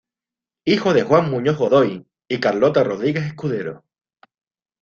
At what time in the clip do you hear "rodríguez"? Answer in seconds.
2.83-3.25